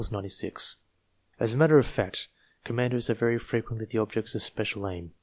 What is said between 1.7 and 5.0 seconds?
of fact, commanders are very frequently the objects of special